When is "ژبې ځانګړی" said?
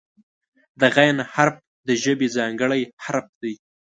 2.03-2.81